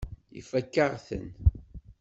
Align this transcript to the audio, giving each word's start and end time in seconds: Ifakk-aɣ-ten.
Ifakk-aɣ-ten. 0.39 1.27